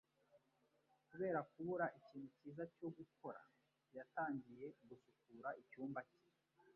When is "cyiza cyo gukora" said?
2.37-3.41